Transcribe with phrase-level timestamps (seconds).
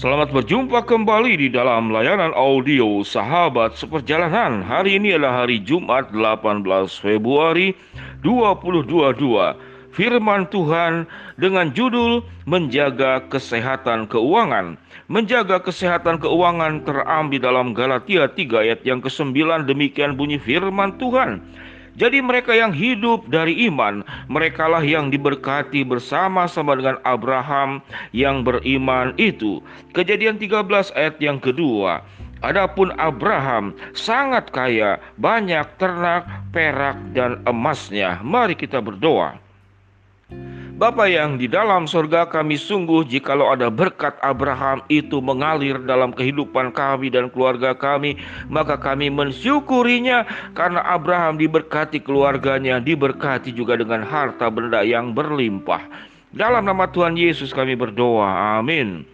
[0.00, 4.64] Selamat berjumpa kembali di dalam layanan audio Sahabat Seperjalanan.
[4.64, 6.64] Hari ini adalah hari Jumat 18
[7.04, 7.76] Februari
[8.24, 8.88] 2022.
[9.92, 11.04] Firman Tuhan
[11.36, 14.80] dengan judul Menjaga Kesehatan Keuangan.
[15.12, 21.44] Menjaga kesehatan keuangan terambil dalam Galatia 3 ayat yang ke-9 demikian bunyi firman Tuhan.
[21.98, 27.82] Jadi mereka yang hidup dari iman, merekalah yang diberkati bersama-sama dengan Abraham
[28.14, 29.58] yang beriman itu.
[29.96, 32.02] Kejadian 13 ayat yang kedua.
[32.40, 36.24] Adapun Abraham sangat kaya, banyak ternak,
[36.56, 38.16] perak dan emasnya.
[38.24, 39.49] Mari kita berdoa.
[40.80, 46.72] Bapa yang di dalam surga kami sungguh jikalau ada berkat Abraham itu mengalir dalam kehidupan
[46.72, 48.16] kami dan keluarga kami
[48.48, 50.24] maka kami mensyukurinya
[50.56, 55.84] karena Abraham diberkati keluarganya diberkati juga dengan harta benda yang berlimpah.
[56.32, 58.56] Dalam nama Tuhan Yesus kami berdoa.
[58.56, 59.04] Amin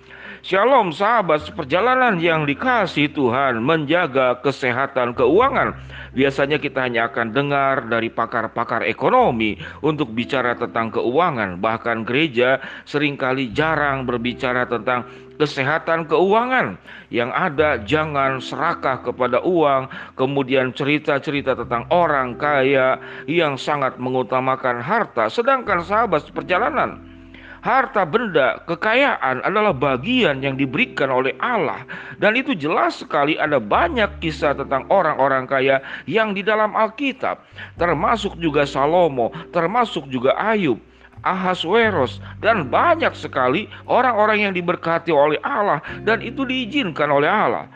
[0.47, 5.75] Shalom sahabat seperjalanan yang dikasih Tuhan menjaga kesehatan keuangan.
[6.15, 11.59] Biasanya kita hanya akan dengar dari pakar-pakar ekonomi untuk bicara tentang keuangan.
[11.59, 16.79] Bahkan gereja sering kali jarang berbicara tentang kesehatan keuangan.
[17.11, 25.27] Yang ada jangan serakah kepada uang Kemudian cerita-cerita tentang orang kaya yang sangat mengutamakan harta.
[25.27, 27.16] Sedangkan sahabat seperjalanan
[27.61, 31.85] harta benda, kekayaan adalah bagian yang diberikan oleh Allah
[32.21, 37.41] dan itu jelas sekali ada banyak kisah tentang orang-orang kaya yang di dalam Alkitab
[37.77, 40.81] termasuk juga Salomo, termasuk juga Ayub.
[41.27, 47.67] Ahasweros dan banyak sekali orang-orang yang diberkati oleh Allah dan itu diizinkan oleh Allah.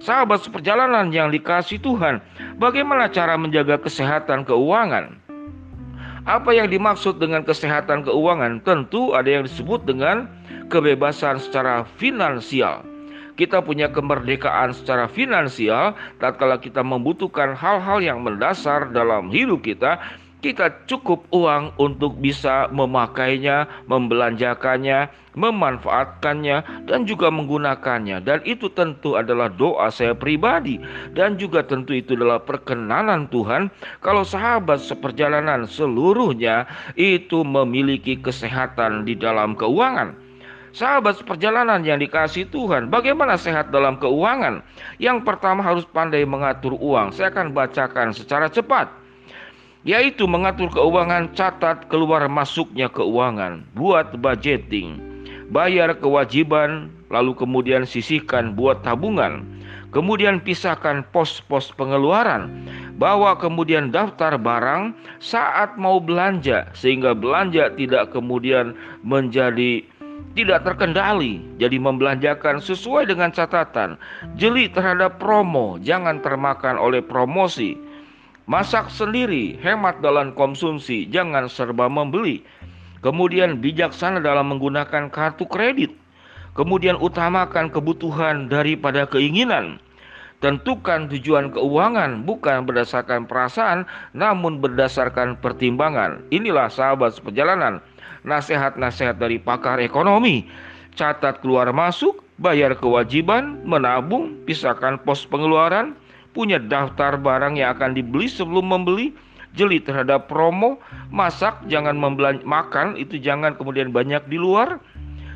[0.00, 2.20] Sahabat seperjalanan yang dikasih Tuhan,
[2.60, 5.23] bagaimana cara menjaga kesehatan keuangan?
[6.24, 8.64] Apa yang dimaksud dengan kesehatan keuangan?
[8.64, 10.24] Tentu ada yang disebut dengan
[10.72, 12.80] kebebasan secara finansial.
[13.36, 15.92] Kita punya kemerdekaan secara finansial
[16.24, 20.00] tatkala kita membutuhkan hal-hal yang mendasar dalam hidup kita
[20.44, 28.20] kita cukup uang untuk bisa memakainya, membelanjakannya, memanfaatkannya, dan juga menggunakannya.
[28.20, 30.76] Dan itu tentu adalah doa saya pribadi,
[31.16, 33.72] dan juga tentu itu adalah perkenanan Tuhan.
[34.04, 40.12] Kalau sahabat seperjalanan seluruhnya itu memiliki kesehatan di dalam keuangan.
[40.76, 44.60] Sahabat seperjalanan yang dikasih Tuhan, bagaimana sehat dalam keuangan?
[45.00, 47.14] Yang pertama harus pandai mengatur uang.
[47.14, 49.03] Saya akan bacakan secara cepat
[49.84, 54.96] yaitu mengatur keuangan, catat keluar masuknya keuangan, buat budgeting,
[55.52, 59.44] bayar kewajiban, lalu kemudian sisihkan buat tabungan,
[59.92, 62.48] kemudian pisahkan pos-pos pengeluaran,
[62.96, 68.72] bawa kemudian daftar barang saat mau belanja, sehingga belanja tidak kemudian
[69.04, 69.84] menjadi
[70.34, 73.94] tidak terkendali, jadi membelanjakan sesuai dengan catatan,
[74.34, 77.78] jeli terhadap promo, jangan termakan oleh promosi
[78.44, 82.44] Masak sendiri, hemat dalam konsumsi, jangan serba membeli.
[83.00, 85.96] Kemudian bijaksana dalam menggunakan kartu kredit.
[86.52, 89.80] Kemudian utamakan kebutuhan daripada keinginan.
[90.44, 96.20] Tentukan tujuan keuangan bukan berdasarkan perasaan namun berdasarkan pertimbangan.
[96.28, 97.80] Inilah sahabat seperjalanan.
[98.28, 100.44] Nasihat-nasihat dari pakar ekonomi.
[100.92, 105.96] Catat keluar masuk, bayar kewajiban, menabung, pisahkan pos pengeluaran,
[106.34, 109.14] punya daftar barang yang akan dibeli sebelum membeli,
[109.54, 114.82] jeli terhadap promo, masak jangan membelan makan itu jangan kemudian banyak di luar.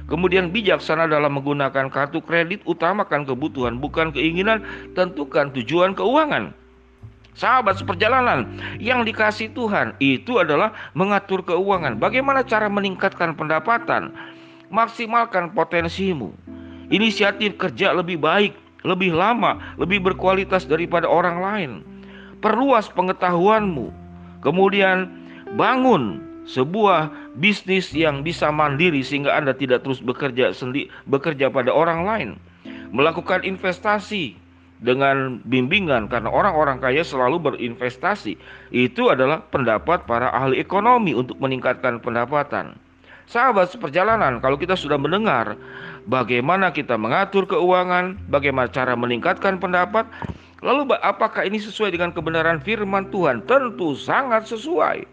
[0.08, 4.64] Kemudian bijaksana dalam menggunakan kartu kredit, utamakan kebutuhan bukan keinginan,
[4.96, 6.56] tentukan tujuan keuangan.
[7.36, 8.48] Sahabat seperjalanan
[8.82, 12.00] yang dikasih Tuhan itu adalah mengatur keuangan.
[12.00, 14.10] Bagaimana cara meningkatkan pendapatan?
[14.72, 16.34] Maksimalkan potensimu.
[16.88, 21.70] Inisiatif kerja lebih baik lebih lama, lebih berkualitas daripada orang lain.
[22.38, 23.90] Perluas pengetahuanmu,
[24.46, 25.10] kemudian
[25.58, 32.00] bangun sebuah bisnis yang bisa mandiri sehingga Anda tidak terus bekerja sendi bekerja pada orang
[32.06, 32.28] lain.
[32.94, 34.38] Melakukan investasi
[34.80, 38.38] dengan bimbingan karena orang-orang kaya selalu berinvestasi.
[38.72, 42.78] Itu adalah pendapat para ahli ekonomi untuk meningkatkan pendapatan.
[43.28, 45.52] Sahabat seperjalanan, kalau kita sudah mendengar
[46.08, 50.08] bagaimana kita mengatur keuangan, bagaimana cara meningkatkan pendapat,
[50.64, 53.44] lalu apakah ini sesuai dengan kebenaran firman Tuhan?
[53.44, 55.04] Tentu sangat sesuai.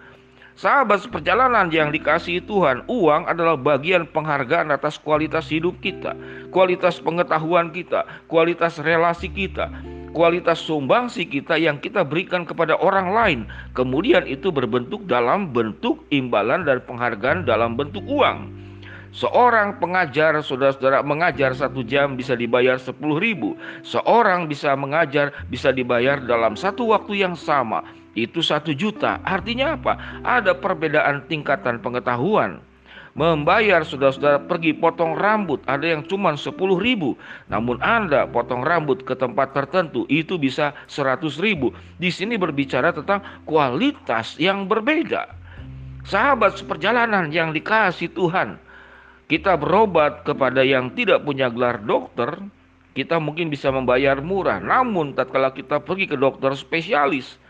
[0.56, 6.16] Sahabat seperjalanan yang dikasihi Tuhan, uang adalah bagian penghargaan atas kualitas hidup kita,
[6.56, 9.68] kualitas pengetahuan kita, kualitas relasi kita
[10.16, 13.40] kualitas sumbangsi kita yang kita berikan kepada orang lain.
[13.76, 18.48] Kemudian itu berbentuk dalam bentuk imbalan dan penghargaan dalam bentuk uang.
[19.12, 23.60] Seorang pengajar, saudara-saudara, mengajar satu jam bisa dibayar sepuluh ribu.
[23.84, 27.84] Seorang bisa mengajar bisa dibayar dalam satu waktu yang sama.
[28.16, 29.20] Itu satu juta.
[29.28, 30.00] Artinya apa?
[30.24, 32.64] Ada perbedaan tingkatan pengetahuan
[33.16, 35.64] membayar saudara-saudara pergi potong rambut.
[35.66, 37.16] Ada yang cuma 10 ribu.
[37.48, 41.72] Namun anda potong rambut ke tempat tertentu itu bisa 100 ribu.
[41.98, 45.32] Di sini berbicara tentang kualitas yang berbeda.
[46.06, 48.62] Sahabat seperjalanan yang dikasih Tuhan
[49.26, 52.38] kita berobat kepada yang tidak punya gelar dokter
[52.94, 54.62] kita mungkin bisa membayar murah.
[54.62, 57.42] Namun tatkala kita pergi ke dokter spesialis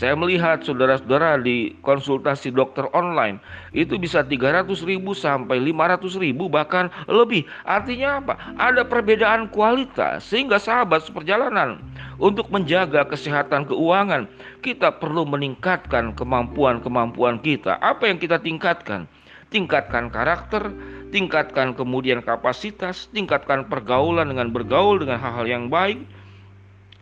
[0.00, 3.36] saya melihat saudara-saudara di konsultasi dokter online
[3.76, 7.44] itu bisa 300 ribu sampai 500 ribu bahkan lebih.
[7.68, 8.34] Artinya apa?
[8.56, 11.84] Ada perbedaan kualitas sehingga sahabat seperjalanan
[12.16, 14.24] untuk menjaga kesehatan keuangan
[14.64, 17.76] kita perlu meningkatkan kemampuan-kemampuan kita.
[17.84, 19.04] Apa yang kita tingkatkan?
[19.50, 20.70] Tingkatkan karakter,
[21.10, 26.06] tingkatkan kemudian kapasitas, tingkatkan pergaulan dengan bergaul dengan hal-hal yang baik,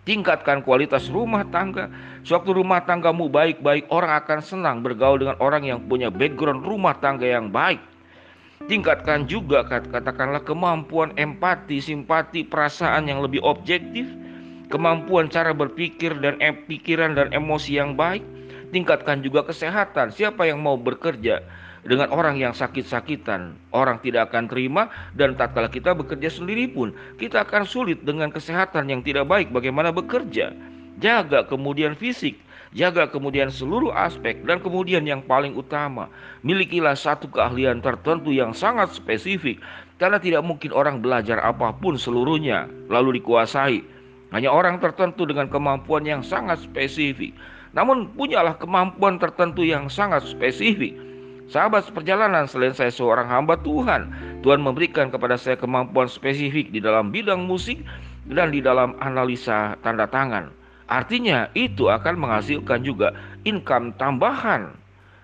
[0.09, 1.93] tingkatkan kualitas rumah tangga.
[2.25, 7.29] Sewaktu rumah tanggamu baik-baik, orang akan senang bergaul dengan orang yang punya background rumah tangga
[7.29, 7.77] yang baik.
[8.65, 14.09] Tingkatkan juga katakanlah kemampuan empati, simpati, perasaan yang lebih objektif,
[14.73, 18.25] kemampuan cara berpikir dan pikiran dan emosi yang baik.
[18.73, 20.13] Tingkatkan juga kesehatan.
[20.13, 21.45] Siapa yang mau bekerja
[21.89, 27.49] dengan orang yang sakit-sakitan, orang tidak akan terima dan tatkala kita bekerja sendiri pun kita
[27.49, 30.53] akan sulit dengan kesehatan yang tidak baik bagaimana bekerja.
[31.01, 32.37] Jaga kemudian fisik,
[32.77, 36.13] jaga kemudian seluruh aspek dan kemudian yang paling utama,
[36.45, 39.57] milikilah satu keahlian tertentu yang sangat spesifik
[39.97, 43.81] karena tidak mungkin orang belajar apa pun seluruhnya lalu dikuasai.
[44.29, 47.33] Hanya orang tertentu dengan kemampuan yang sangat spesifik.
[47.73, 51.08] Namun punyalah kemampuan tertentu yang sangat spesifik
[51.49, 54.13] Sahabat seperjalanan, selain saya seorang hamba Tuhan,
[54.45, 57.81] Tuhan memberikan kepada saya kemampuan spesifik di dalam bidang musik
[58.29, 60.53] dan di dalam analisa tanda tangan.
[60.93, 63.17] Artinya itu akan menghasilkan juga
[63.49, 64.77] income tambahan.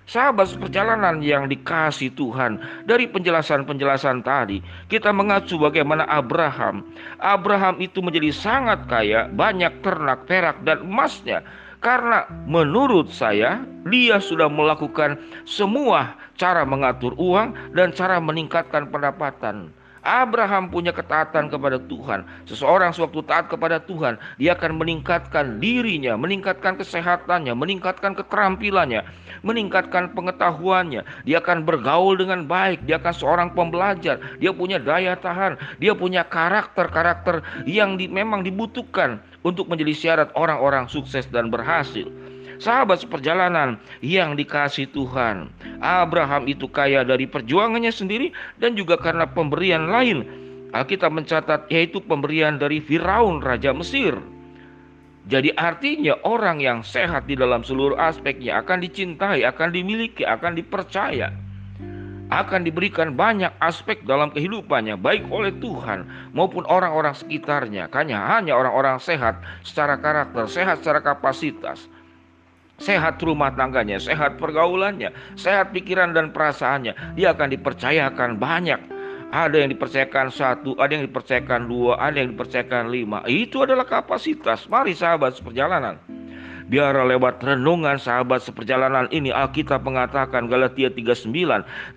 [0.08, 2.56] Sahabat seperjalanan yang dikasih Tuhan
[2.88, 6.88] dari penjelasan-penjelasan tadi, kita mengacu bagaimana Abraham.
[7.20, 11.44] Abraham itu menjadi sangat kaya, banyak ternak, perak, dan emasnya
[11.84, 19.68] karena menurut saya dia sudah melakukan semua cara mengatur uang dan cara meningkatkan pendapatan.
[20.04, 22.28] Abraham punya ketaatan kepada Tuhan.
[22.44, 29.00] Seseorang sewaktu taat kepada Tuhan, dia akan meningkatkan dirinya, meningkatkan kesehatannya, meningkatkan keterampilannya,
[29.40, 31.08] meningkatkan pengetahuannya.
[31.24, 36.20] Dia akan bergaul dengan baik, dia akan seorang pembelajar, dia punya daya tahan, dia punya
[36.28, 42.08] karakter-karakter yang di, memang dibutuhkan untuk menjadi syarat orang-orang sukses dan berhasil.
[42.58, 45.52] Sahabat seperjalanan yang dikasih Tuhan,
[45.84, 50.24] Abraham itu kaya dari perjuangannya sendiri dan juga karena pemberian lain.
[50.74, 54.18] Alkitab mencatat yaitu pemberian dari Firaun raja Mesir.
[55.30, 61.32] Jadi artinya orang yang sehat di dalam seluruh aspeknya akan dicintai, akan dimiliki, akan dipercaya
[62.42, 67.86] akan diberikan banyak aspek dalam kehidupannya baik oleh Tuhan maupun orang-orang sekitarnya.
[67.94, 71.86] Hanya hanya orang-orang sehat secara karakter, sehat secara kapasitas.
[72.74, 77.14] Sehat rumah tangganya, sehat pergaulannya, sehat pikiran dan perasaannya.
[77.14, 78.80] Dia akan dipercayakan banyak.
[79.30, 83.22] Ada yang dipercayakan satu, ada yang dipercayakan dua, ada yang dipercayakan lima.
[83.30, 84.66] Itu adalah kapasitas.
[84.66, 86.13] Mari sahabat seperjalanan.
[86.64, 91.28] Biar lewat renungan sahabat seperjalanan ini Alkitab mengatakan Galatia 39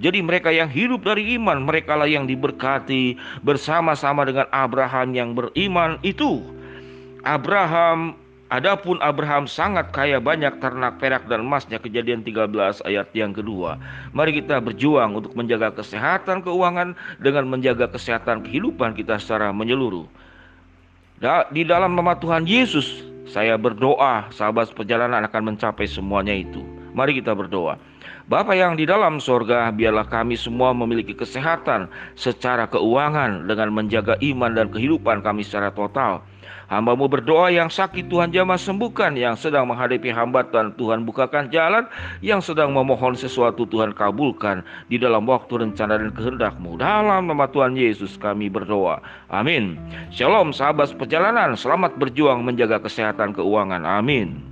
[0.04, 3.16] Jadi mereka yang hidup dari iman Mereka lah yang diberkati
[3.48, 6.44] Bersama-sama dengan Abraham yang beriman itu
[7.24, 13.76] Abraham Adapun Abraham sangat kaya banyak ternak perak dan emasnya kejadian 13 ayat yang kedua.
[14.16, 20.08] Mari kita berjuang untuk menjaga kesehatan keuangan dengan menjaga kesehatan kehidupan kita secara menyeluruh.
[21.52, 26.64] Di dalam nama Tuhan Yesus saya berdoa sahabat perjalanan akan mencapai semuanya itu.
[26.96, 27.76] Mari kita berdoa.
[28.28, 31.88] Bapa yang di dalam sorga, biarlah kami semua memiliki kesehatan
[32.20, 36.20] secara keuangan dengan menjaga iman dan kehidupan kami secara total.
[36.68, 41.88] Hambamu berdoa yang sakit Tuhan jamah sembuhkan, yang sedang menghadapi hambatan Tuhan bukakan jalan,
[42.20, 46.76] yang sedang memohon sesuatu Tuhan kabulkan di dalam waktu rencana dan kehendakmu.
[46.76, 49.00] Dalam nama Tuhan Yesus kami berdoa.
[49.32, 49.80] Amin.
[50.12, 53.88] Shalom sahabat perjalanan, selamat berjuang menjaga kesehatan keuangan.
[53.88, 54.47] Amin.